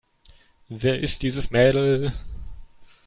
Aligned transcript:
Wer 0.69 0.99
ist 0.99 1.21
dieses 1.21 1.51
Mädel? 1.51 2.11